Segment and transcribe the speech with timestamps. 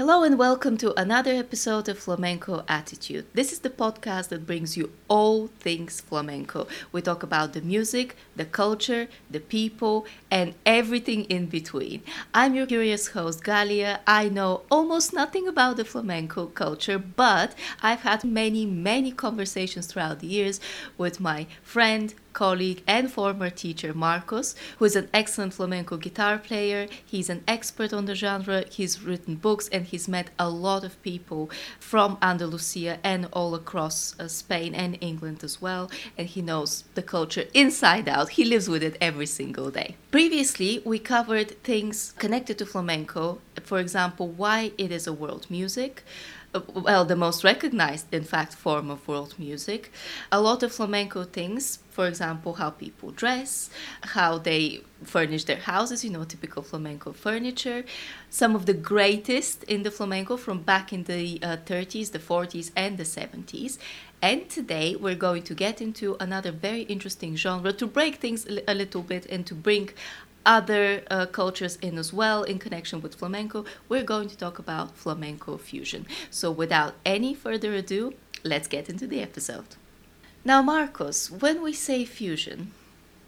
[0.00, 3.26] Hello and welcome to another episode of Flamenco Attitude.
[3.34, 6.66] This is the podcast that brings you all things flamenco.
[6.90, 12.02] We talk about the music, the culture, the people, and everything in between.
[12.32, 14.00] I'm your curious host, Galia.
[14.06, 20.20] I know almost nothing about the flamenco culture, but I've had many, many conversations throughout
[20.20, 20.60] the years
[20.96, 26.86] with my friend, colleague and former teacher Marcos, who is an excellent flamenco guitar player.
[27.04, 28.64] He's an expert on the genre.
[28.70, 34.18] He's written books and he's met a lot of people from Andalusia and all across
[34.18, 35.90] uh, Spain and England as well.
[36.16, 38.30] And he knows the culture inside out.
[38.30, 39.96] He lives with it every single day.
[40.10, 46.04] Previously, we covered things connected to flamenco, for example, why it is a world music
[46.74, 49.92] well, the most recognized, in fact, form of world music.
[50.32, 53.70] A lot of flamenco things, for example, how people dress,
[54.02, 57.84] how they furnish their houses, you know, typical flamenco furniture.
[58.30, 62.72] Some of the greatest in the flamenco from back in the uh, 30s, the 40s,
[62.74, 63.78] and the 70s.
[64.22, 68.74] And today we're going to get into another very interesting genre to break things a
[68.74, 69.90] little bit and to bring
[70.46, 73.64] other uh, cultures in as well in connection with flamenco.
[73.88, 76.06] We're going to talk about flamenco fusion.
[76.30, 79.76] So, without any further ado, let's get into the episode.
[80.44, 82.72] Now, Marcos, when we say fusion,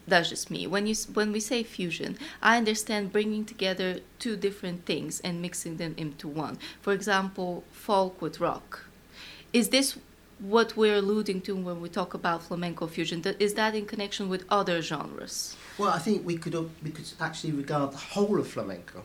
[0.06, 0.66] that's just me.
[0.66, 5.76] When you when we say fusion, I understand bringing together two different things and mixing
[5.76, 6.58] them into one.
[6.80, 8.86] For example, folk with rock.
[9.52, 9.98] Is this
[10.42, 13.22] what we're alluding to when we talk about flamenco fusion?
[13.38, 15.56] Is that in connection with other genres?
[15.78, 19.04] Well, I think we could we could actually regard the whole of flamenco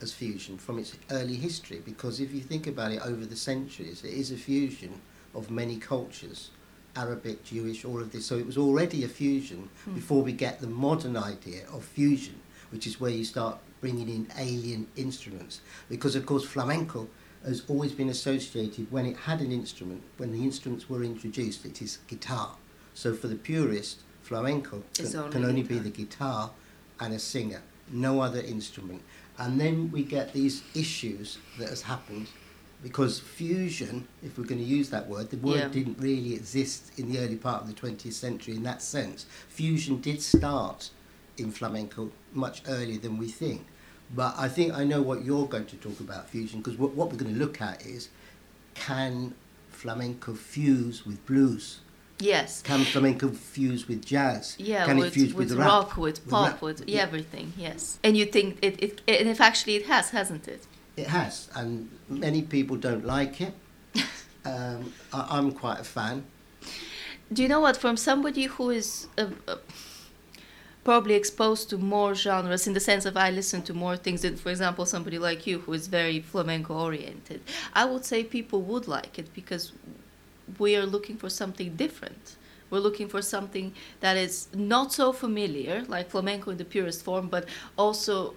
[0.00, 4.02] as fusion from its early history because if you think about it over the centuries,
[4.02, 5.00] it is a fusion
[5.34, 6.50] of many cultures.
[6.96, 8.26] Arabic, Jewish, all of this.
[8.26, 9.94] So it was already a fusion hmm.
[9.94, 12.34] before we get the modern idea of fusion,
[12.70, 15.60] which is where you start bringing in alien instruments.
[15.88, 17.08] Because, of course, flamenco
[17.44, 21.80] has always been associated when it had an instrument, when the instruments were introduced, it
[21.80, 22.56] is guitar.
[22.94, 26.50] So for the purist, flamenco can, only, can only be the guitar
[27.00, 29.02] and a singer, no other instrument.
[29.38, 32.28] And then we get these issues that has happened
[32.82, 35.68] because fusion, if we're going to use that word, the word yeah.
[35.68, 39.26] didn't really exist in the early part of the 20th century in that sense.
[39.48, 40.90] Fusion did start
[41.36, 43.66] in flamenco much earlier than we think.
[44.14, 47.10] But I think I know what you're going to talk about fusion because what, what
[47.10, 48.08] we're going to look at is
[48.74, 49.34] can
[49.70, 51.80] flamenco fuse with blues?
[52.18, 52.60] Yes.
[52.62, 54.56] Can flamenco fuse with jazz?
[54.58, 57.00] Yeah, can with, it fuse with, with rock, with pop, with, with yeah.
[57.00, 57.52] everything?
[57.56, 57.98] Yes.
[58.04, 60.66] And you think it, it, and if actually it has, hasn't it?
[60.96, 63.54] It has, and many people don't like it.
[64.44, 66.24] um, I, am quite a fan.
[67.32, 67.76] Do you know what?
[67.76, 69.58] From somebody who is a, a
[70.90, 74.34] probably exposed to more genres in the sense of I listen to more things than,
[74.34, 77.40] for example, somebody like you who is very flamenco oriented.
[77.72, 79.70] I would say people would like it because
[80.58, 82.34] we are looking for something different.
[82.70, 87.28] We're looking for something that is not so familiar, like flamenco in the purest form,
[87.28, 87.44] but
[87.78, 88.34] also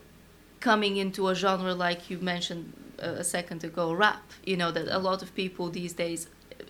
[0.60, 2.72] coming into a genre like you mentioned
[3.02, 4.26] uh, a second ago, rap.
[4.46, 6.28] You know that a lot of people these days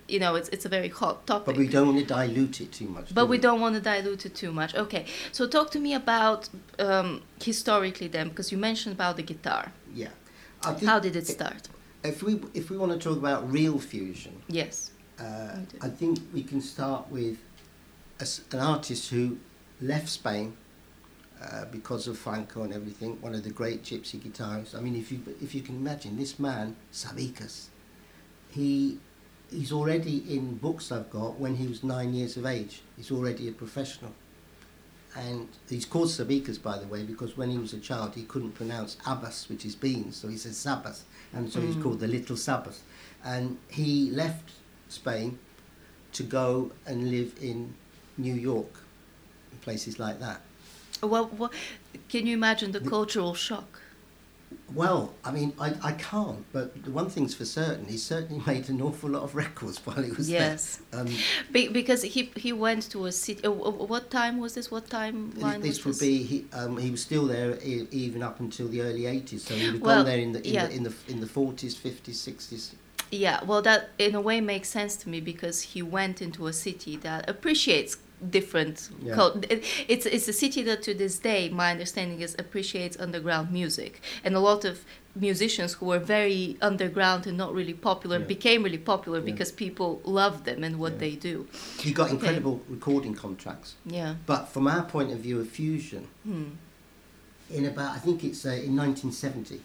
[0.08, 1.46] you know it's it's a very hot topic.
[1.46, 3.14] But we don't want to dilute it too much.
[3.14, 4.76] But we, we, don't want to dilute it too much.
[4.76, 6.50] Okay, so talk to me about
[6.80, 9.72] um, historically then, because you mentioned about the guitar.
[9.94, 10.10] Yeah.
[10.86, 11.70] How did it start?
[12.04, 14.42] If we if we want to talk about real fusion.
[14.48, 14.92] Yes.
[15.20, 17.38] Uh, I think we can start with
[18.20, 19.38] a, an artist who
[19.80, 20.58] left Spain
[21.42, 23.22] uh, because of Franco and everything.
[23.22, 24.76] One of the great gypsy guitarists.
[24.76, 27.68] I mean, if you if you can imagine this man, Sabicas,
[28.50, 29.00] he
[29.54, 32.82] he's already in books I've got when he was nine years of age.
[32.98, 34.12] He's already a professional.
[35.16, 38.54] And he's called Sabicas, by the way, because when he was a child he couldn't
[38.54, 41.68] pronounce Abbas, which is beans, so he says Sabbath, and so mm.
[41.68, 42.84] he's called the Little Sabbath.
[43.24, 44.52] And he left
[44.90, 45.38] Spain
[46.14, 47.76] to go and live in
[48.18, 48.74] New York,
[49.62, 50.42] places like that.
[51.02, 51.54] Well, what,
[52.10, 53.83] can you imagine the, the cultural shock?
[54.74, 58.82] Well, I mean, I, I can't, but one thing's for certain, he certainly made an
[58.82, 60.80] awful lot of records while he was yes.
[60.92, 61.02] there.
[61.02, 61.10] Um,
[61.52, 63.44] Be- because he he went to a city.
[63.46, 64.72] Uh, what time was this?
[64.72, 66.24] What time this would be.
[66.24, 69.44] He um, he was still there even up until the early eighties.
[69.46, 70.68] So he would have well, gone there in the in, yeah.
[70.68, 72.76] the in the in the forties, fifties, sixties.
[73.12, 76.54] Yeah, well, that in a way makes sense to me because he went into a
[76.54, 77.98] city that appreciates
[78.30, 79.14] different yeah.
[79.16, 84.02] cult- it's it's a city that to this day my understanding is appreciates underground music
[84.24, 88.26] and a lot of musicians who were very underground and not really popular yeah.
[88.26, 89.26] became really popular yeah.
[89.26, 91.48] because people love them and what they do
[91.80, 92.14] he got okay.
[92.14, 96.46] incredible recording contracts yeah but from our point of view of fusion hmm.
[97.52, 99.62] in about i think it's uh, in 1970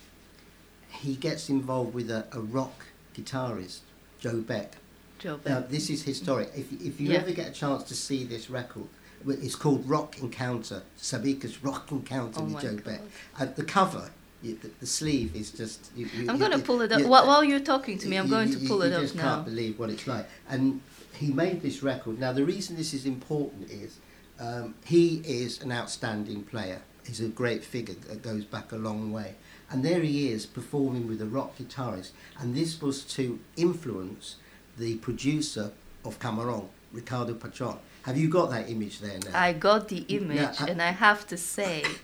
[0.91, 3.81] he gets involved with a, a rock guitarist,
[4.19, 4.77] Joe Beck.
[5.19, 6.51] Joe Now, this is historic.
[6.57, 7.19] If, if you Yeah.
[7.19, 8.87] ever get a chance to see this record,
[9.27, 12.85] it's called Rock Encounter, Sabicas Rock Encounter Oh with Joe God.
[12.85, 13.01] Beck.
[13.39, 14.11] And the cover,
[14.43, 15.91] you, the, the sleeve is just.
[15.97, 17.01] You, you, I'm going to pull it up.
[17.01, 19.03] you- While, you're talking to me, I'm you- going you- to pull you it up
[19.03, 19.23] just now.
[19.37, 20.27] can't believe what it's like.
[20.49, 20.81] And
[21.15, 22.21] he made this record.
[22.21, 23.97] Now, the reason this is important is
[24.39, 26.81] um, he is an outstanding player.
[27.05, 29.35] He's a great figure that goes back a long way.
[29.71, 32.11] And there he is performing with a rock guitarist.
[32.39, 34.37] And this was to influence
[34.79, 35.71] the producer
[36.05, 37.77] of Camarón, Ricardo Pachon.
[38.03, 39.39] Have you got that image there now?
[39.39, 41.85] I got the image, I- and I have to say,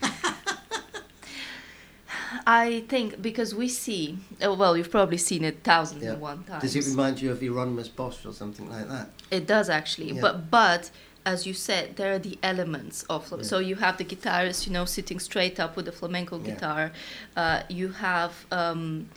[2.46, 6.12] I think because we see, oh, well, you've probably seen it thousands Yeah.
[6.12, 6.62] and one times.
[6.62, 9.08] Does it remind you of Hieronymus Bosch or something like that?
[9.30, 10.20] It does actually, Yeah.
[10.20, 10.90] but but
[11.24, 13.42] as you said, there are the elements of Yeah.
[13.42, 16.92] so you have the guitarist, you know, sitting straight up with the flamenco guitar.
[17.36, 18.32] Uh, you have.
[18.50, 19.08] Um,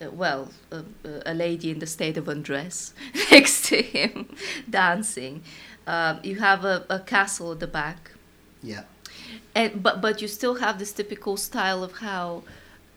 [0.00, 0.82] uh, well, uh,
[1.26, 2.92] a lady in the state of undress
[3.30, 4.34] next to him,
[4.70, 5.42] dancing.
[5.86, 8.12] Um, you have a, a castle at the back,
[8.62, 8.84] Yeah.
[9.54, 12.42] and but but you still have this typical style of how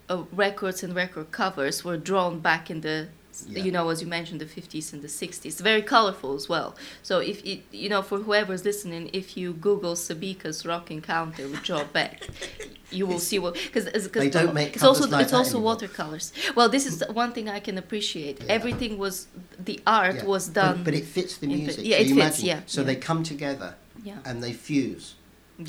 [0.09, 3.07] uh, records and record covers were drawn back in the
[3.47, 3.63] Yeah.
[3.63, 7.19] you know as you mentioned the 50s and the 60s very colorful as well so
[7.19, 11.85] if it, you know for whoever's listening if you google Sabicas rock encounter with joe
[11.93, 12.27] beck
[12.91, 15.73] you will see what because They don't make it's also like it's also anymore.
[15.73, 18.51] watercolors well this is one thing i can appreciate Yeah.
[18.57, 19.27] everything was
[19.69, 20.25] the art Yeah.
[20.25, 21.85] was done But, it fits the in music.
[21.85, 22.45] yeah, so it fits, imagine.
[22.45, 25.05] yeah, So they come together yeah and they fuse.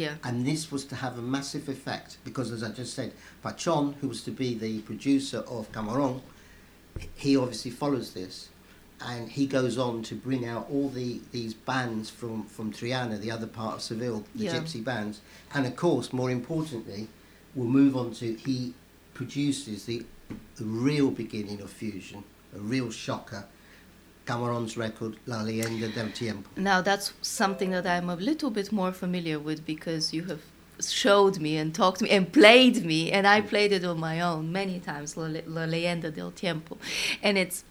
[0.02, 3.10] yeah And this was to have a massive effect because, as I just said,
[3.44, 6.20] Pachon, who was to be the producer of Camarón,
[7.14, 8.48] he obviously follows this.
[9.04, 13.32] And he goes on to bring out all the these bands from, from Triana, the
[13.32, 14.54] other part of Seville, the Yeah.
[14.54, 15.20] gypsy bands.
[15.54, 17.08] And of course, more importantly,
[17.54, 18.74] we'll move on to he
[19.12, 20.04] produces the,
[20.56, 22.22] the real beginning of fusion,
[22.54, 23.44] a real shocker.
[24.24, 26.48] Camarón's record, La Leyenda del Tiempo.
[26.56, 30.42] Now that's something that I'm a little bit more familiar with because you have
[30.90, 34.20] showed me and talked to me and played me, and I played it on my
[34.20, 35.16] own many times.
[35.16, 36.78] La, La leyenda del tiempo,
[37.22, 37.64] and it's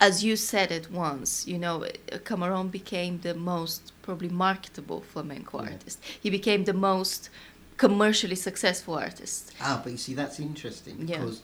[0.00, 1.46] as you said it once.
[1.46, 1.84] You know,
[2.24, 5.70] Camarón became the most probably marketable flamenco Yeah.
[5.72, 5.98] artist.
[6.20, 7.30] He became the most
[7.76, 9.52] commercially successful artist.
[9.60, 11.18] Ah, but you see, that's interesting Yeah.
[11.18, 11.42] because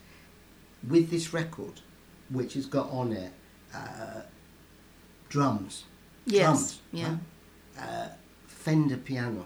[0.88, 1.80] with this record,
[2.30, 3.32] which has got on it
[3.74, 4.20] uh,
[5.28, 5.84] drums,
[6.26, 6.42] Yes.
[6.44, 7.16] drums, yeah.
[7.78, 8.08] uh,
[8.46, 9.44] Fender piano,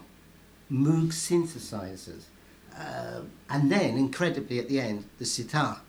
[0.71, 2.23] Moog synthesizers,
[2.77, 5.81] uh, and then incredibly at the end, the sitar.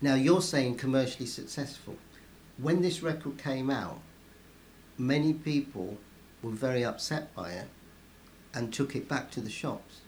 [0.00, 1.96] Now you're saying commercially successful.
[2.58, 4.00] When this record came out,
[4.96, 5.98] many people
[6.42, 7.68] were very upset by it
[8.52, 10.02] and took it back to the shops.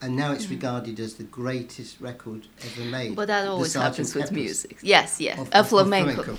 [0.00, 0.50] And now it's Mm.
[0.50, 3.16] regarded as the greatest record ever made.
[3.16, 4.78] But that always happens with music.
[4.82, 5.38] Yes, yes.
[5.40, 6.38] of- a of- of flamenco.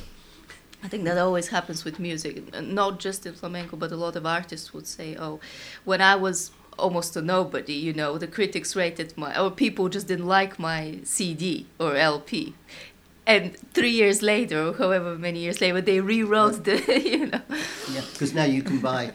[0.84, 4.26] I think that always happens with music, not just in flamenco, but a lot of
[4.26, 5.40] artists would say, "Oh,
[5.86, 10.08] when I was almost a nobody, you know, the critics rated my, or people just
[10.08, 12.54] didn't like my CD or LP."
[13.26, 16.78] And three years later, or however many years later, they rewrote the,
[17.14, 17.42] you know.
[17.92, 19.12] Yeah, because now you can buy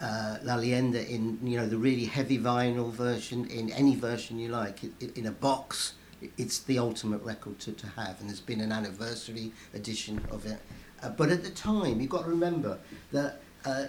[0.00, 4.48] uh, La Leyenda in you know the really heavy vinyl version, in any version you
[4.48, 5.94] like, i- i- in a box.
[6.38, 10.60] It's the ultimate record to, to have, and there's been an anniversary edition of it.
[11.02, 12.78] Uh, but at the time, you've got to remember
[13.12, 13.86] that uh,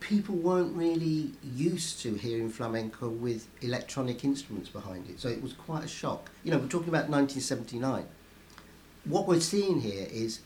[0.00, 5.52] people weren't really used to hearing flamenco with electronic instruments behind it, so it was
[5.52, 6.30] quite a shock.
[6.44, 8.06] You know, we're talking about 1979.
[9.04, 10.40] What we're seeing here is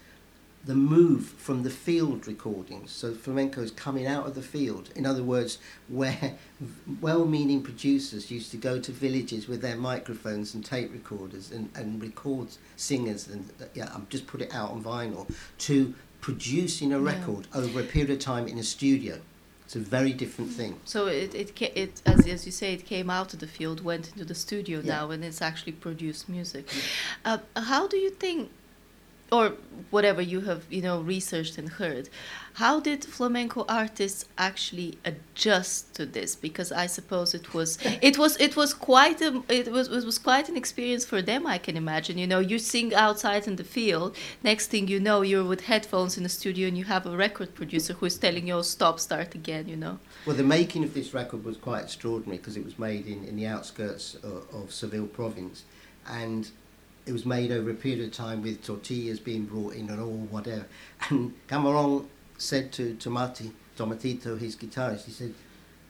[0.64, 2.92] the move from the field recordings.
[2.92, 4.90] So flamenco is coming out of the field.
[4.95, 6.35] In other words, where
[7.00, 12.00] well-meaning producers used to go to villages with their microphones and tape recorders and, and
[12.00, 15.28] record singers and yeah, um, just put it out on vinyl
[15.59, 17.12] to producing a Yeah.
[17.12, 19.21] record over a period of time in a studio.
[19.64, 20.78] It's a very different thing.
[20.85, 24.09] So it it it as as you say, it came out of the field, went
[24.12, 24.95] into the studio Yeah.
[24.95, 26.69] now, and it's actually produced music.
[27.25, 28.50] Uh, how do you think,
[29.33, 29.55] or
[29.91, 32.09] whatever you have you know researched and heard,
[32.55, 36.37] how did flamenco artists actually adjust to this?
[36.37, 40.19] Because I suppose it was it was it was quite a it was it was
[40.19, 41.47] quite an experience for them.
[41.47, 42.19] I can imagine.
[42.19, 44.17] You know, you sing outside in the field.
[44.43, 47.55] Next thing you know, you're with headphones in the studio, and you have a record
[47.55, 49.99] producer who is telling you, oh, "Stop, start again." You know.
[50.27, 53.37] Well, the making of this record was quite extraordinary because it was made in, in
[53.37, 55.65] the outskirts of, of Seville province
[56.07, 56.51] and
[57.07, 60.27] it was made over a period of time with tortillas being brought in and all
[60.31, 60.67] whatever.
[61.09, 62.07] And Camarón
[62.39, 65.35] said to Tomati, Tomatito, his guitarist, he said,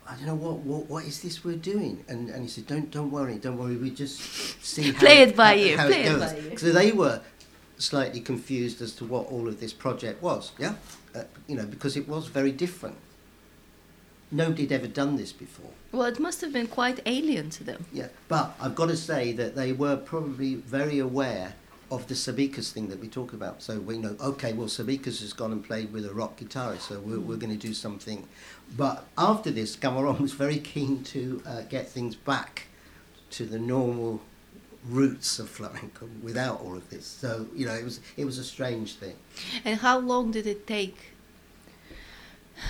[0.09, 2.91] I don't know what, what what is this we're doing, and and he said, don't
[2.91, 4.21] don't worry, don't worry, we just
[4.65, 6.59] see how Play it by how play it by ear.
[6.59, 7.21] So they were
[7.79, 10.53] slightly confused as to what all of this project was.
[10.59, 10.75] Yeah,
[11.15, 12.97] uh, you know, because it was very different.
[14.33, 15.71] Nobody had ever done this before.
[15.93, 17.85] Well, it must have been quite alien to them.
[17.93, 21.55] Yeah, but I've got to say that they were probably very aware
[21.91, 23.63] of the Sabicas thing that we talk about.
[23.63, 26.99] So we know, okay, well, Sabicas has gone and played with a rock guitarist, so
[27.01, 28.27] we're, we're going to do something.
[28.75, 32.69] But after this, Camarón was very keen to uh, get things back
[33.33, 34.23] to the normal
[34.89, 37.07] roots of flamenco without all of this.
[37.07, 39.17] So you know, it was it was a strange thing.
[39.65, 41.12] And how long did it take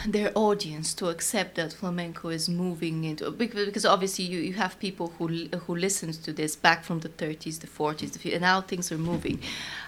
[0.06, 4.78] their audience to accept that flamenco is moving into because, because obviously you, you have
[4.78, 8.60] people who who listens to this back from the 30s the 40s the, and now
[8.60, 9.38] things are moving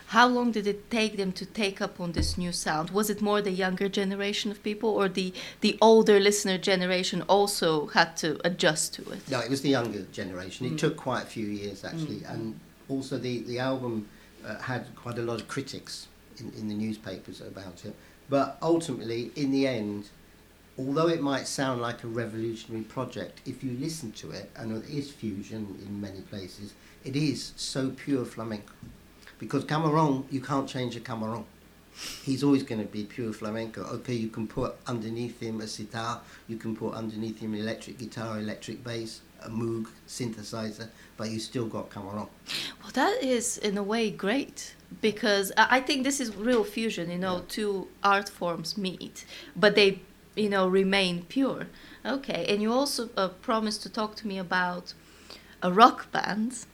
[0.09, 3.21] how long did it take them to take up on this new sound was it
[3.23, 8.39] more the younger generation of people or the the older listener generation also had to
[8.45, 10.67] adjust to it No, it was the younger generation.
[10.67, 10.79] It Mm.
[10.79, 12.33] took quite a few years actually, Mm.
[12.33, 14.09] and also the the album
[14.45, 16.07] uh, had quite a lot of critics
[16.39, 17.95] in, in the newspapers about it.
[18.28, 20.09] But ultimately, in the end,
[20.78, 24.88] although it might sound like a revolutionary project, if you listen to it, and it
[24.90, 28.73] is fusion in many places, it is so pure flamenco.
[29.38, 31.45] Because Camarón, you can't change a Camarón.
[32.25, 33.83] He's always going to be pure flamenco.
[33.83, 37.99] Okay, you can put underneath him a sitar, you can put underneath him an electric
[37.99, 42.28] guitar, electric bass, a Moog synthesizer, but you still got Camarón.
[42.83, 47.11] Well, that is in a way great because I think this is real fusion.
[47.11, 47.49] You know, Yeah.
[47.49, 49.25] two art forms meet,
[49.57, 50.01] but they,
[50.37, 51.67] you know, remain pure.
[52.05, 54.95] Okay, and you also uh, promised to talk to me about
[55.63, 56.67] a rock band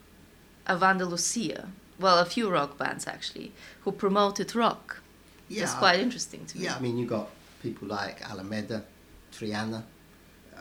[0.67, 1.69] of Andalusia.
[1.99, 5.03] Well, a few rock bands actually who promoted rock.
[5.49, 6.65] Yeah, It's quite interesting to me.
[6.65, 7.29] Yeah, I mean, you got
[7.63, 8.85] people like Alameda,
[9.33, 9.83] Triana.
[10.57, 10.61] Uh,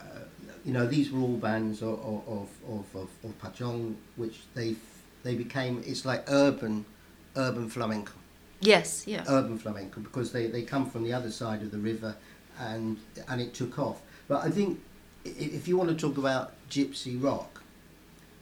[0.66, 4.76] you know, these were all bands of of of, of, of, Pachon, which they
[5.24, 5.82] they became.
[5.86, 6.86] It's like urban,
[7.40, 8.14] urban flamenco,
[8.62, 9.08] Yes.
[9.08, 9.24] Yeah.
[9.30, 12.16] urban flamenco, because they, they come from the other side of the river,
[12.60, 12.98] and
[13.30, 14.02] and it took off.
[14.28, 14.80] But I think
[15.26, 17.62] if you want to talk about gypsy rock,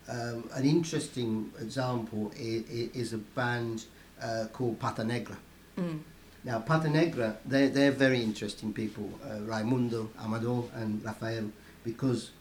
[0.10, 2.64] um, an interesting example is,
[3.02, 3.86] is a band
[4.22, 5.38] uh, called Pata Negra.
[5.78, 6.00] Mm.
[6.44, 11.52] Now, Pata Negra, they're, they're very interesting people, uh, Raimundo, Amador, and Rafael,
[11.84, 12.32] because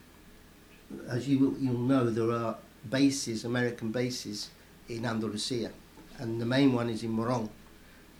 [1.09, 2.55] as you will, you'll know, there are
[2.89, 4.49] bases, American bases,
[4.87, 5.71] in Andalusia,
[6.19, 7.49] and the main one is in Morón.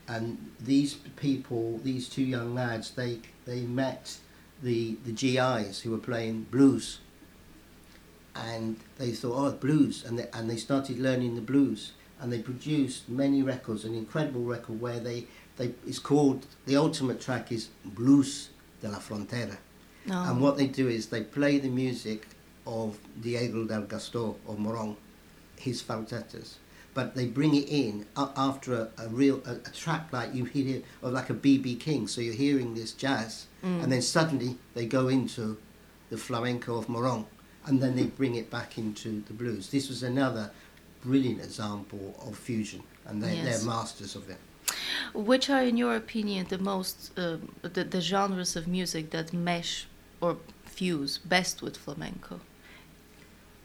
[0.08, 4.18] And these people, these two young lads, they, they met
[4.64, 7.00] the, the GIs who were playing blues.
[8.36, 11.94] And they thought, oh, blues, and they, and they started learning the blues.
[12.22, 15.26] And they produced many records, an incredible record where they,
[15.58, 18.50] they it's called, the ultimate track is Blues
[18.82, 19.58] de la Frontera.
[20.06, 20.24] No.
[20.24, 22.28] And what they do is they play the music
[22.66, 24.96] of Diego del Gastor of Morón,
[25.58, 26.58] his falsettos,
[26.98, 30.82] but they bring it in after a, a real a, a track like you hear
[31.04, 32.08] of like a BB King.
[32.08, 33.82] So you're hearing this jazz, Mm.
[33.84, 35.44] and then suddenly they go into
[36.12, 37.24] the flamenco of Morón,
[37.68, 39.64] and then they bring it back into the blues.
[39.76, 40.46] This was another
[41.08, 43.44] brilliant example of fusion, and they, Yes.
[43.46, 44.40] they're masters of it.
[45.32, 47.40] Which are, in your opinion, the most um
[47.76, 49.74] the, the genres of music that mesh
[50.24, 50.32] or
[50.76, 52.36] fuse best with flamenco?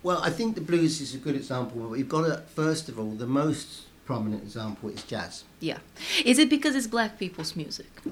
[0.02, 1.80] Well, I think the blues is a good example.
[1.82, 5.44] But we've got to, first of all, the most prominent example is jazz.
[5.60, 5.78] Yeah,
[6.24, 7.86] is it because it's black people's music?
[8.06, 8.10] Uh,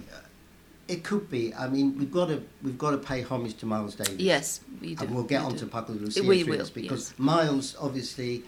[0.87, 1.53] it could be.
[1.55, 4.15] I mean, we've got to we've got to pay homage to Miles Davis.
[4.19, 5.05] Yes, we do.
[5.05, 5.59] and we'll get we on do.
[5.61, 7.15] to Paco de Lucia We will, because yes.
[7.19, 8.43] Miles obviously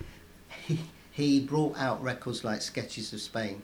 [0.67, 0.79] he,
[1.11, 3.63] he brought out records like Sketches of Spain,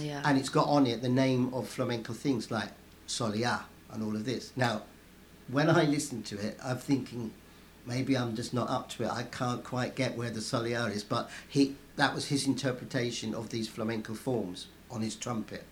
[0.00, 0.22] Yeah.
[0.24, 2.70] and it's got on it the name of flamenco things like
[3.06, 3.62] Soleá
[3.92, 4.52] and all of this.
[4.56, 4.82] Now,
[5.48, 7.30] when I listen to it, I'm thinking
[7.88, 9.10] maybe I'm just not up to it.
[9.10, 13.48] I can't quite get where the Soleá is, but he that was his interpretation of
[13.50, 15.64] these flamenco forms on his trumpet,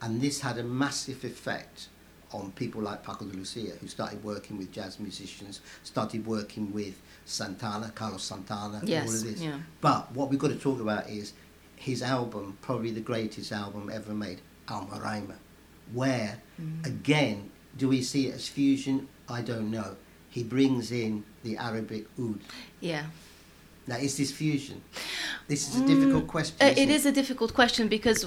[0.00, 1.88] and this had a massive effect
[2.32, 7.00] on people like Paco de Lucia, who started working with jazz musicians, started working with
[7.24, 9.22] Santana, Carlos Santana, and all yes.
[9.22, 9.40] of this.
[9.40, 9.58] Yeah.
[9.80, 11.32] But what we've got to talk about is
[11.76, 15.36] his album, probably the greatest album ever made, Almoraima,
[15.92, 16.86] where, Mm.
[16.86, 19.08] again, do we see it as fusion?
[19.28, 19.96] I don't know.
[20.36, 22.40] He brings in the Arabic oud.
[22.80, 23.04] Yeah.
[23.86, 24.82] Now, is this fusion?
[25.48, 26.56] This is a difficult question.
[26.60, 28.26] Uh, it is a difficult question because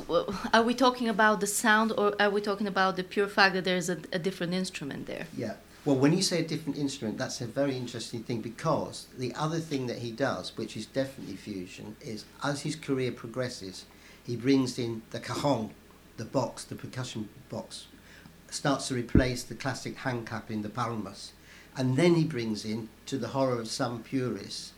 [0.52, 3.64] are we talking about the sound or are we talking about the pure fact that
[3.64, 5.28] there's a, a different instrument there?
[5.38, 5.54] Yeah.
[5.86, 9.60] Well, when you say a different instrument, that's a very interesting thing because the other
[9.60, 13.86] thing that he does, which is definitely fusion, is as his career progresses,
[14.26, 15.70] he brings in the cajon,
[16.18, 17.86] the box, the percussion box,
[18.50, 21.34] starts to replace the classic hand clap in the palmas,
[21.78, 24.74] And then he brings in, to the horror of some purists,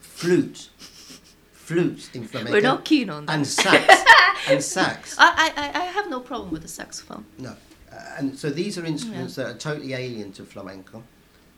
[0.00, 0.68] flute,
[1.52, 2.52] flute in flamenco.
[2.52, 3.32] We're not keen on that.
[3.32, 4.04] And sax,
[4.48, 5.16] and sax.
[5.18, 7.24] I, I, I have no problem with the saxophone.
[7.38, 7.56] No,
[7.92, 11.02] uh, and so these are instruments that are totally alien to flamenco,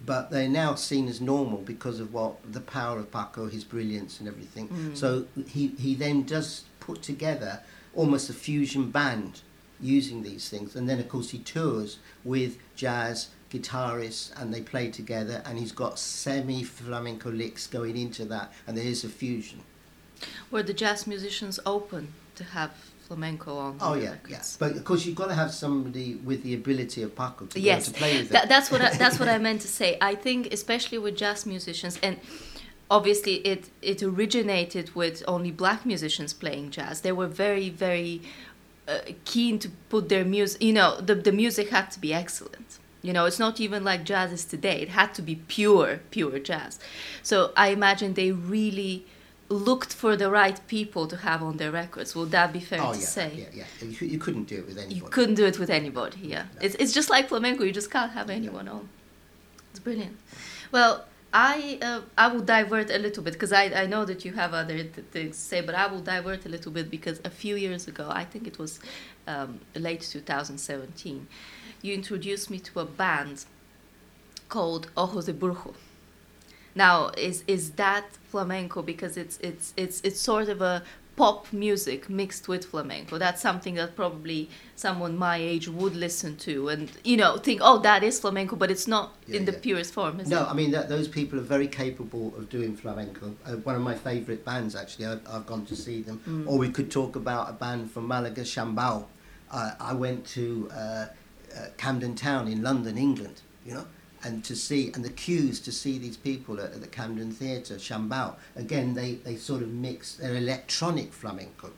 [0.04, 4.20] but they're now seen as normal because of what the power of Paco, his brilliance,
[4.20, 4.68] and everything.
[4.68, 4.96] Mm.
[4.96, 7.60] So he he then does put together
[7.94, 9.40] almost a fusion band
[9.80, 14.90] using these things, and then of course he tours with jazz guitarists, and they play
[14.90, 19.61] together, and he's got semi flamenco licks going into that, and there is a fusion.
[20.50, 22.73] Were the jazz musicians open to have
[23.06, 23.76] flamenco on?
[23.80, 24.66] Oh yeah, yes yeah.
[24.66, 27.61] But of course, you've got to have somebody with the ability of Paco to be
[27.61, 28.49] yes, able to play with it.
[28.49, 29.99] that's what I, that's what I meant to say.
[30.00, 32.18] I think especially with jazz musicians and
[32.90, 37.00] obviously it it originated with only black musicians playing jazz.
[37.00, 38.23] They were very very
[38.88, 40.62] uh, keen to put their music.
[40.62, 42.78] You know, the the music had to be excellent.
[43.04, 44.80] You know, it's not even like jazz is today.
[44.80, 46.80] It had to be pure, pure jazz.
[47.23, 49.04] So I imagine they really
[49.50, 52.16] looked for the right people to have on their records.
[52.16, 53.32] Would that be fair oh to yeah, say?
[53.37, 53.64] yeah, yeah.
[53.87, 54.94] You, you couldn't do it with anybody.
[54.96, 56.44] You couldn't do it with anybody, yeah.
[56.54, 56.61] No.
[56.62, 58.88] It's, it's just like flamenco, you just can't have anyone on.
[59.70, 60.16] It's brilliant.
[60.73, 64.32] Well, I uh, I will divert a little bit because I, I know that you
[64.32, 67.30] have other th- things to say, but I will divert a little bit because a
[67.30, 68.78] few years ago, I think it was
[69.26, 71.26] um, late 2017,
[71.82, 73.44] you introduced me to a band
[74.48, 75.74] called Ojos de Brujo.
[76.74, 80.82] Now, is is that flamenco because it's it's it's it's sort of a
[81.16, 83.16] pop music mixed with flamenco.
[83.18, 87.78] That's something that probably someone my age would listen to and you know think, oh,
[87.78, 89.58] that is flamenco, but it's not Yeah, in the yeah.
[89.60, 90.18] purest form.
[90.18, 90.48] Is No, it?
[90.48, 93.36] I mean that those people are very capable of doing flamenco.
[93.46, 96.20] Uh, one of my favourite bands, actually, I've, I've gone to see them.
[96.28, 96.48] Mm.
[96.48, 99.04] Or we could talk about a band from Malaga, Chambao.
[99.54, 101.06] Uh, I went to uh, uh,
[101.76, 103.40] Camden Town in London, England.
[103.64, 103.87] You know,
[104.25, 107.76] and to see and the queues to see these people at, at the Camden Theatre,
[107.76, 108.34] Chambao.
[108.56, 111.70] Again, they they sort of mix their electronic flamenco.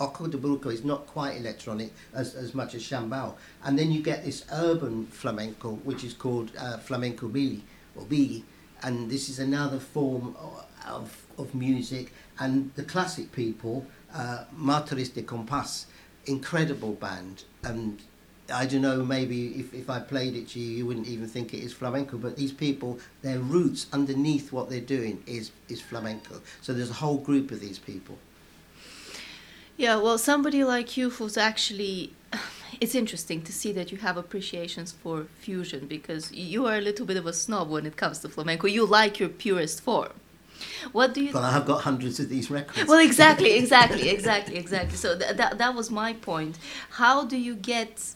[0.00, 3.34] Ojos de Brujo is not quite electronic as, as much as Chambao.
[3.64, 7.60] And then you get this urban flamenco, which is called uh, flamenco bili,
[7.96, 8.42] or biggie.
[8.82, 10.36] And this is another form
[10.86, 12.12] of, of music.
[12.38, 15.86] And the classic people, uh, Mártires de Compas,
[16.26, 17.44] incredible band.
[17.62, 18.00] And
[18.52, 21.54] I don't know, maybe if, if I played it to you, you wouldn't even think
[21.54, 22.18] it is flamenco.
[22.18, 26.40] But these people, their roots underneath what they're doing is, is flamenco.
[26.60, 28.18] So there's a whole group of these people.
[29.76, 32.12] Yeah, well, somebody like you who's actually.
[32.80, 37.06] It's interesting to see that you have appreciations for fusion because you are a little
[37.06, 38.66] bit of a snob when it comes to flamenco.
[38.66, 40.10] You like your purest form.
[40.92, 42.88] What do you But I have got hundreds of these records.
[42.88, 44.96] well exactly exactly exactly exactly.
[44.96, 46.58] So th- that, that was my point.
[46.90, 48.14] How do you get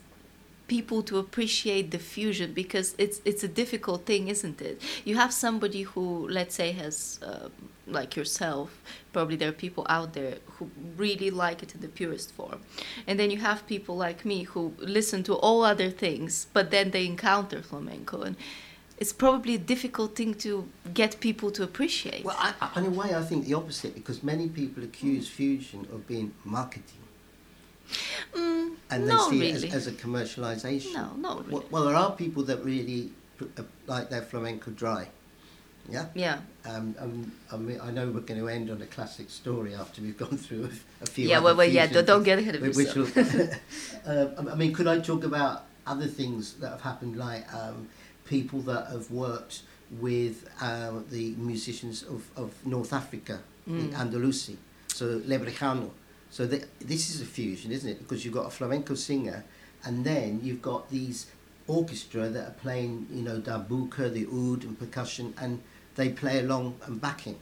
[0.66, 2.52] people to appreciate the fusion?
[2.52, 4.80] Because it's it's a difficult thing isn't it?
[5.04, 7.48] You have somebody who let's say has uh,
[7.86, 12.32] like yourself probably there are people out there who really like it in the purest
[12.32, 12.60] form.
[13.06, 16.90] And then you have people like me who listen to all other things but then
[16.90, 18.22] they encounter flamenco.
[18.22, 18.36] And
[18.98, 22.90] it's probably a difficult thing to get people to appreciate Well, I, I, in a
[22.90, 27.04] way, I think the opposite because many people accuse fusion of being marketing,
[28.34, 30.94] mm, and they see really it as, as a commercialization.
[30.94, 31.52] No, not really.
[31.52, 35.08] Well, well, there are people that really uh, like their flamenco dry.
[35.90, 36.06] Yeah.
[36.14, 39.74] yeah Um, um, I mean, I know we're going to end on a classic story
[39.74, 41.26] after we've gone through a, a few.
[41.26, 43.16] Yeah, well, well yeah, don't, don't get ahead of which yourself.
[43.16, 43.48] will-
[44.06, 47.88] uh, I mean, could I talk about other things that have happened, like um,
[48.28, 49.62] people that have worked
[50.00, 53.90] with um, the musicians of, of North Africa, Mm.
[53.90, 54.56] the Andalusi,
[54.88, 55.90] so Lebrijano.
[56.30, 57.98] So th- this is a fusion, isn't it?
[57.98, 59.44] Because you've got a flamenco singer,
[59.84, 61.26] and then you've got these
[61.66, 65.60] orchestra that are playing, you know, darbuka, the oud, and percussion, and
[65.96, 67.36] they play along and backing.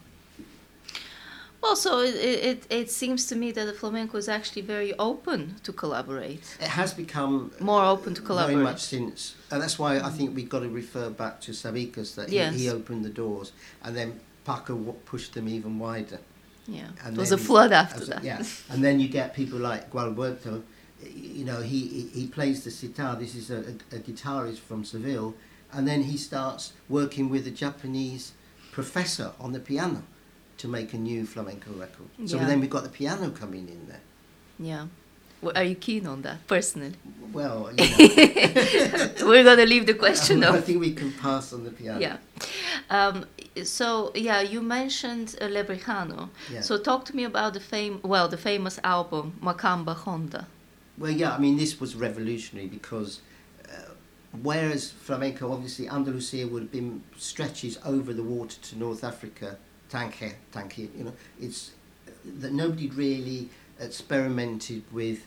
[1.67, 5.57] Well, so it, it, it seems to me that the flamenco is actually very open
[5.65, 6.57] to collaborate.
[6.61, 8.55] It has become More open to collaborate.
[8.55, 12.15] very much since, and that's why I think we've got to refer back to Sabicas
[12.15, 12.55] that he, Yes.
[12.55, 13.51] he opened the doors,
[13.83, 16.21] and then Paco w- pushed them even wider.
[16.69, 18.23] Yeah, And it was a flood after that.
[18.23, 20.63] Yeah, and then you get people like Gualberto.
[21.05, 23.17] You know, he, he, he plays the sitar.
[23.17, 23.57] This is a,
[23.93, 25.35] a, a guitarist from Seville,
[25.73, 28.33] and then he starts working with a Japanese
[28.71, 30.05] professor on the piano
[30.59, 32.09] to make a new flamenco record.
[32.27, 32.47] So Yeah.
[32.47, 34.01] then we've got the piano coming in there.
[34.59, 34.87] Yeah.
[35.43, 36.95] Well, are you keen on that personally?
[37.33, 40.65] Well, you know, We're gonna leave the question I off.
[40.65, 42.01] think we can pass on the piano.
[42.01, 42.17] Yeah.
[42.89, 43.27] Um,
[43.65, 46.31] so yeah, you mentioned uh, Lebrijano.
[46.51, 46.63] Yeah.
[46.63, 48.01] So talk to me about the fame.
[48.03, 50.47] Well, the famous album Macamba Honda.
[50.99, 53.21] Well, yeah, I mean, this was revolutionary because
[53.69, 53.91] uh,
[54.43, 60.37] whereas flamenco, obviously, Andalusia would have been stretches over the water to North Africa, Tanque,
[60.53, 61.73] Tanque, you know, it's
[62.25, 63.49] that nobody really
[63.81, 65.21] experimented with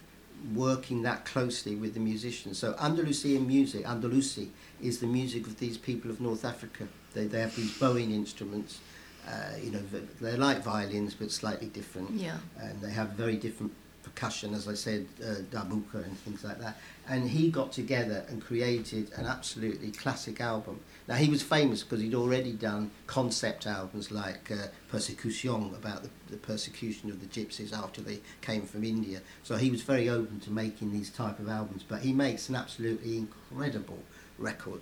[0.54, 2.58] working that closely with the musicians.
[2.58, 4.50] So Andalusian music, Andalusi,
[4.82, 6.88] is the music of these people of North Africa.
[7.14, 8.80] They, they have these bowing instruments.
[9.28, 9.82] Uh, you know,
[10.22, 12.12] they're like violins but slightly different.
[12.12, 12.38] Yeah.
[12.60, 16.78] And they have very different percussion, as I said, uh, darbuka and things like that.
[17.08, 20.80] And he got together and created an absolutely classic album.
[21.08, 26.10] Now he was famous because he'd already done concept albums like uh, Persecution about the,
[26.30, 29.22] the persecution of the gypsies after they came from India.
[29.44, 31.84] So he was very open to making these type of albums.
[31.88, 34.00] But he makes an absolutely incredible
[34.38, 34.82] record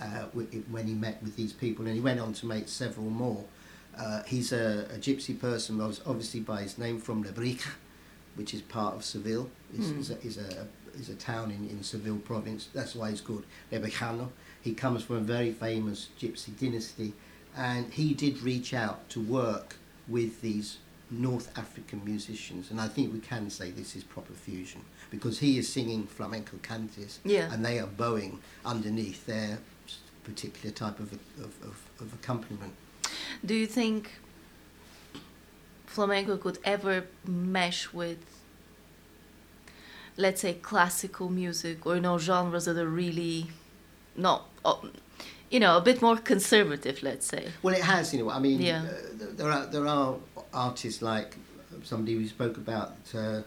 [0.00, 0.24] uh,
[0.70, 3.44] when he met with these people, and he went on to make several more.
[3.98, 7.68] Uh, he's a, a gypsy person, obviously by his name from Lebrija,
[8.34, 9.50] which is part of Seville.
[9.76, 9.98] Is, mm.
[9.98, 12.68] is, a, is, a, is a town in, in Seville province.
[12.72, 14.28] That's why he's called Lebrijano.
[14.60, 17.14] He comes from a very famous gypsy dynasty,
[17.56, 19.76] and he did reach out to work
[20.08, 20.78] with these
[21.10, 25.58] North African musicians, and I think we can say this is proper fusion because he
[25.58, 27.52] is singing flamenco cantes, yeah.
[27.52, 29.58] and they are bowing underneath their
[30.22, 32.74] particular type of, of, of, of accompaniment.
[33.44, 34.12] Do you think
[35.90, 38.18] flamenco could ever mesh with
[40.16, 43.48] let's say classical music or you know genres that are really
[44.16, 44.76] not uh,
[45.50, 48.60] you know a bit more conservative let's say well it has you know i mean
[48.60, 48.84] yeah.
[48.84, 50.14] uh, there are there are
[50.54, 51.36] artists like
[51.82, 53.42] somebody we spoke about uh,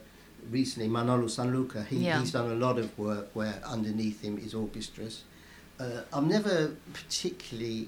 [0.51, 2.19] recently manolo sanlúcar he, yeah.
[2.19, 5.23] he's done a lot of work where underneath him is orchestras
[5.79, 7.87] uh, i'm never particularly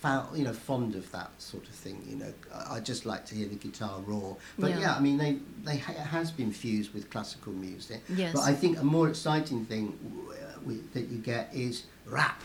[0.00, 2.02] found, you know, fond of that sort of thing.
[2.08, 4.34] You know, I, I just like to hear the guitar raw.
[4.58, 8.00] But yeah, yeah I mean, they they ha- it has been fused with classical music.
[8.08, 8.32] Yes.
[8.34, 12.40] But I think a more exciting thing w- uh, w- that you get is rap.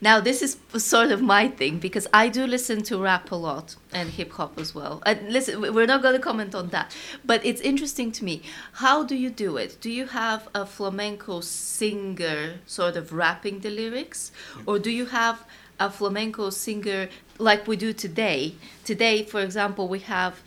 [0.00, 3.76] Now, this is sort of my thing because I do listen to rap a lot
[3.92, 5.02] and hip hop as well.
[5.06, 8.42] And listen, we're not going to comment on that, but it's interesting to me.
[8.72, 9.78] How do you do it?
[9.80, 14.32] Do you have a flamenco singer sort of rapping the lyrics,
[14.66, 15.46] or do you have
[15.78, 17.08] a flamenco singer
[17.38, 18.54] like we do today.
[18.84, 20.42] Today, for example, we have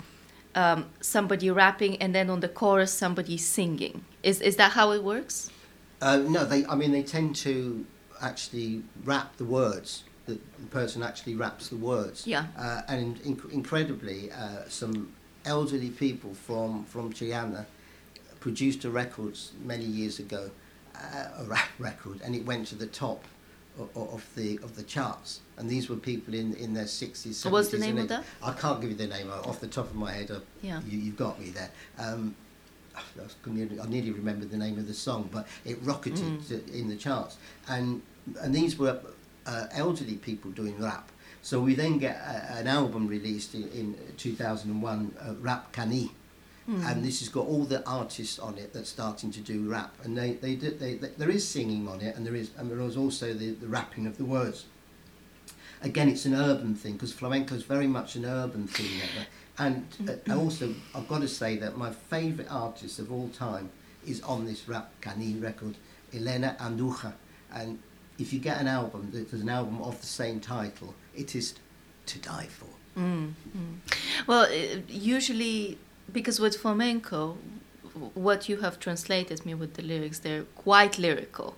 [0.56, 4.04] um, somebody rapping and then on the chorus somebody singing.
[4.24, 5.50] Is is that how it works?
[6.02, 6.66] Uh, no, they.
[6.66, 7.86] I mean, they tend to
[8.22, 10.04] actually rap the words.
[10.26, 12.28] The, the person actually raps the words.
[12.28, 12.48] Yeah.
[12.58, 15.14] Uh, and inc- incredibly, uh, some
[15.46, 17.66] elderly people from from Triana
[18.40, 20.52] produced a record many years ago,
[20.96, 23.24] uh, a rap record, and it went to the top
[23.96, 27.46] of the of the charts, and these were people in in their sixties.
[27.46, 28.24] What's the name of that?
[28.44, 30.32] I can't give you the name off the top of my head.
[30.62, 30.82] yeah.
[30.88, 31.72] You, have got me there.
[31.98, 32.36] Um,
[32.96, 36.74] I nearly remember the name of the song, but it rocketed mm.
[36.74, 38.02] in the charts, and
[38.42, 39.00] and these were
[39.46, 41.12] uh, elderly people doing rap.
[41.42, 46.12] So we then get a, an album released in, in 2001, uh, Rap Cani,
[46.70, 46.92] Mm.
[46.92, 50.16] And this has got all the artists on it that's starting to do rap, and
[50.16, 52.80] they they, do, they, they there is singing on it, and there is and there
[52.82, 54.66] is also the, the rapping of the words.
[55.82, 59.02] Again, it's an urban thing because flamenco is very much an urban thing.
[59.58, 63.70] And uh, also, I've got to say that my favourite artist of all time
[64.06, 65.76] is on this Rap Cani record,
[66.14, 67.14] Elena Andújar.
[67.54, 67.80] And
[68.18, 71.56] if you get an album, there's an album of the same title, it is
[72.06, 72.68] to die for.
[73.00, 73.76] Mm, mm.
[74.28, 75.78] Well, uh, usually
[76.12, 77.38] because with flamenco,
[78.14, 81.56] what you have translated me with the lyrics, they're quite lyrical.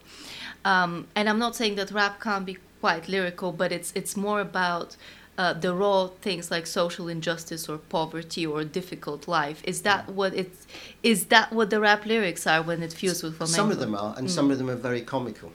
[0.66, 4.42] Um, and I'm not saying that rap can't be quite lyrical, but it's it's more
[4.42, 4.96] about
[5.38, 9.62] uh, the raw things like social injustice or poverty or difficult life.
[9.64, 10.68] Is that what it's?
[11.04, 13.56] Is that what the rap lyrics are when it fused with flamenco?
[13.56, 14.32] Some of them are, and mm.
[14.32, 15.52] some of them are very comical.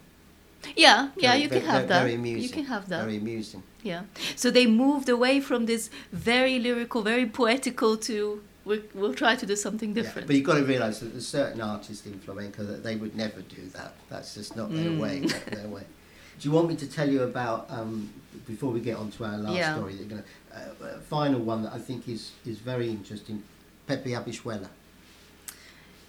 [0.75, 2.01] Yeah, yeah, very, you can have that.
[2.03, 2.43] Very amusing.
[2.43, 3.03] You can have that.
[3.05, 3.63] Very amusing.
[3.83, 4.03] Yeah.
[4.35, 9.47] So they moved away from this very lyrical, very poetical to we'll, we'll try to
[9.47, 10.25] do something different.
[10.25, 13.17] Yeah, but you've got to realise that there's certain artists in flamenco that they would
[13.17, 13.95] never do that.
[14.11, 14.99] That's just not their mm.
[14.99, 15.21] way.
[15.21, 15.85] Not their way.
[16.39, 18.11] Do you want me to tell you about um,
[18.47, 19.75] before we get on to our last yeah.
[19.75, 19.95] story?
[19.95, 20.25] Gonna,
[20.55, 23.43] uh, final one that I think is is very interesting.
[23.87, 24.69] Pepe Habichuela.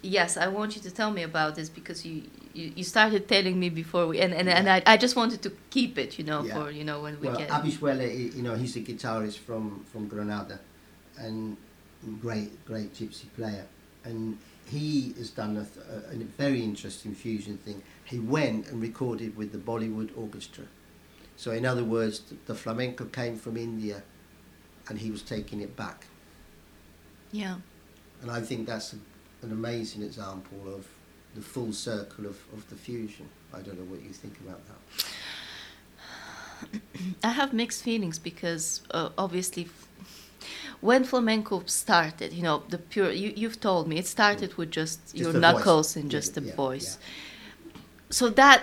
[0.02, 2.22] Yes, I want you to tell me about this because you,
[2.54, 4.58] you, you started telling me before we and, and, yeah.
[4.58, 6.54] and I, I just wanted to keep it, you know, yeah.
[6.54, 7.48] for you know when we well, get.
[7.48, 10.60] Abishuela, you know, he's a guitarist from from Granada,
[11.16, 11.56] and
[12.20, 13.66] great, great gypsy player.
[14.04, 14.38] And
[14.70, 17.82] he has done a, a, a, very interesting fusion thing.
[18.04, 20.64] He went and recorded with the Bollywood Orchestra.
[21.36, 24.02] So, in other words, the, the flamenco came from India
[24.88, 26.06] and he was taking it back.
[27.32, 27.56] Yeah.
[28.22, 28.96] And I think that's a,
[29.42, 30.86] an amazing example of
[31.34, 33.28] the full circle of, of the fusion.
[33.52, 34.76] I don't know what you think about that.
[37.24, 39.68] I have mixed feelings because uh, obviously
[40.80, 45.00] when flamenco started, you know, the pure you, you've told me it started with just,
[45.06, 45.96] Just your knuckles voice.
[45.96, 46.98] and Yeah, just the yeah, voice.
[48.10, 48.62] So that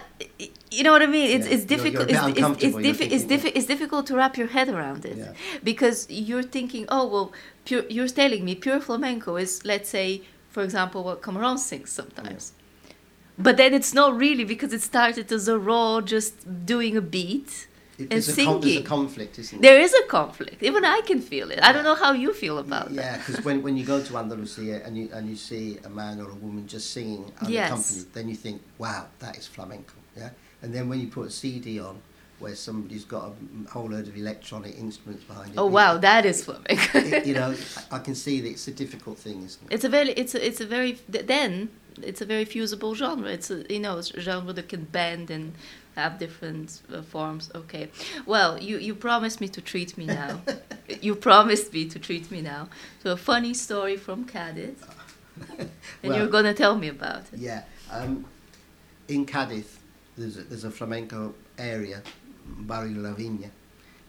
[0.72, 1.30] you know what I mean?
[1.36, 1.54] It's Yeah.
[1.56, 2.64] it's You're- you're difficult.
[2.64, 5.34] it's, it's, diffi- it's, diffi- it's difficult to wrap your head around it Yeah.
[5.64, 7.32] because you're thinking, oh well,
[7.66, 7.84] pure.
[7.96, 12.54] You're telling me pure flamenco is, let's say, for example, what Camarón sings sometimes.
[13.38, 16.34] But then it's not really because it started as a raw, just
[16.66, 18.84] doing a beat It- and con- there's a singing.
[18.84, 20.62] conflict, isn't There is a conflict.
[20.64, 21.60] Even I can feel it.
[21.62, 23.04] I don't know how you feel about that.
[23.06, 26.20] Yeah, because when, when you go to Andalusia and you and you see a man
[26.20, 28.06] or a woman just singing unaccompanied, Yes.
[28.14, 29.94] then you think, wow, that is flamenco.
[30.18, 30.30] Yeah,
[30.62, 31.96] and then when you put a CD on
[32.40, 36.26] where somebody's got a whole load of electronic instruments behind it, Oh it- wow, that
[36.26, 37.00] is flamenco.
[37.00, 37.56] it- you know,
[37.92, 39.74] I can see that it's a difficult thing, isn't it?
[39.76, 41.70] It's a very, it's a, it's a very, then
[42.04, 43.30] it's a very fusible genre.
[43.30, 45.54] It's a, you know, it's a genre that can bend and
[45.96, 47.50] have different uh, forms.
[47.56, 47.90] Okay,
[48.26, 50.42] well, you, you promised me to treat me now.
[51.02, 52.70] you promised me to treat me now.
[53.02, 54.76] So a funny story from Cadiz,
[55.58, 55.70] and
[56.04, 57.40] Well- you're gonna tell me about it.
[57.40, 57.64] Yeah.
[57.92, 58.26] Um,
[59.08, 59.78] in Cadiz,
[60.18, 62.02] there's a, there's a flamenco area,
[62.46, 63.50] Barrio La Viña,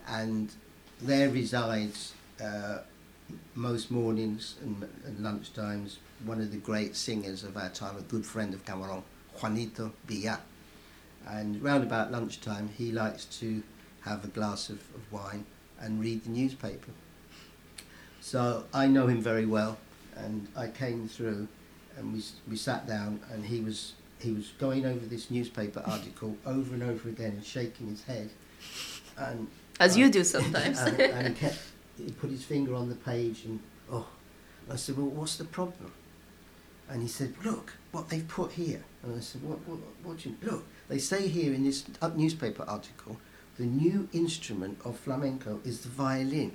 [0.08, 0.50] and
[1.00, 2.78] there resides uh,
[3.54, 8.24] most mornings and, and lunchtimes one of the great singers of our time, a good
[8.24, 9.02] friend of Camarón,
[9.40, 10.38] Juanito Villar.
[11.26, 13.62] And round about lunchtime, he likes to
[14.02, 15.44] have a glass of, of wine
[15.80, 16.92] and read the newspaper.
[18.20, 19.78] So I know him very well,
[20.16, 21.48] and I came through,
[21.96, 26.36] and we we sat down, and he was he was going over this newspaper article
[26.46, 28.30] over and over again, and shaking his head,
[29.16, 30.80] and As uh, you do sometimes.
[30.80, 31.58] and, and he kept
[31.98, 33.60] he put his finger on the page, and
[33.90, 34.06] oh,
[34.70, 35.92] I said, well, what's the problem?
[36.88, 38.82] And he said, look what they've put here.
[39.02, 40.64] And I said, what what what do you look?
[40.88, 43.18] They say here in this newspaper article,
[43.58, 46.52] the new instrument of flamenco is the violin.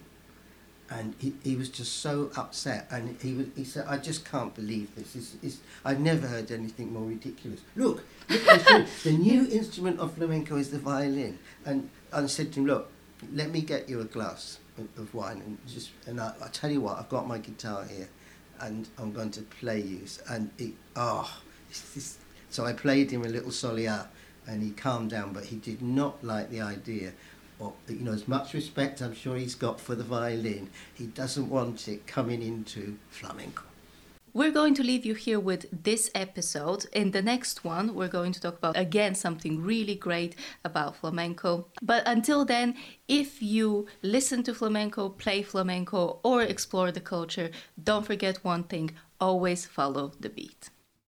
[0.89, 2.87] And he, he was just so upset.
[2.91, 5.15] And he was, he said I just can't believe this.
[5.15, 7.61] It's, it's, I've never heard anything more ridiculous.
[7.75, 8.43] Look, look
[9.03, 11.39] the new instrument of flamenco is the violin.
[11.65, 12.91] And I said to him look
[13.33, 14.59] let me get you a glass
[14.97, 18.09] of, wine and just and I, I tell you what I've got my guitar here
[18.59, 20.01] and I'm going to play you.
[20.29, 21.41] And he oh ah,
[22.49, 24.07] so I played him a little soliar
[24.47, 27.11] and he calmed down but he did not like the idea
[27.61, 31.47] or, you know, as much respect I'm sure he's got for the violin, he doesn't
[31.47, 33.63] want it coming into flamenco.
[34.33, 36.85] We're going to leave you here with this episode.
[36.93, 41.67] In the next one, we're going to talk about again something really great about flamenco.
[41.81, 42.75] But until then,
[43.09, 47.51] if you listen to flamenco, play flamenco, or explore the culture,
[47.83, 50.69] don't forget one thing always follow the beat.